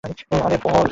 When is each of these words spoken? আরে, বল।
আরে, 0.03 0.57
বল। 0.63 0.87